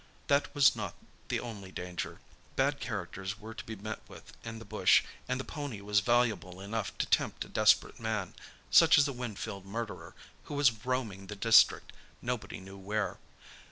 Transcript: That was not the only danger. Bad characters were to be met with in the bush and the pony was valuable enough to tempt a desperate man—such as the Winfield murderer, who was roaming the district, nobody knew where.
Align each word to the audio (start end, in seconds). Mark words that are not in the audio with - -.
That 0.29 0.55
was 0.55 0.75
not 0.75 0.95
the 1.27 1.39
only 1.39 1.71
danger. 1.71 2.19
Bad 2.55 2.79
characters 2.79 3.39
were 3.39 3.53
to 3.53 3.63
be 3.63 3.75
met 3.75 3.99
with 4.07 4.33
in 4.43 4.57
the 4.57 4.65
bush 4.65 5.03
and 5.27 5.39
the 5.39 5.43
pony 5.43 5.79
was 5.79 5.99
valuable 5.99 6.59
enough 6.59 6.97
to 6.97 7.05
tempt 7.05 7.45
a 7.45 7.49
desperate 7.49 7.99
man—such 7.99 8.97
as 8.97 9.05
the 9.05 9.13
Winfield 9.13 9.63
murderer, 9.63 10.15
who 10.45 10.55
was 10.55 10.73
roaming 10.87 11.27
the 11.27 11.35
district, 11.35 11.93
nobody 12.19 12.59
knew 12.59 12.79
where. 12.79 13.19